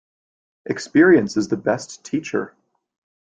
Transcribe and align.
Experience 0.65 1.37
is 1.37 1.49
the 1.49 1.57
best 1.57 2.03
teacher. 2.03 2.55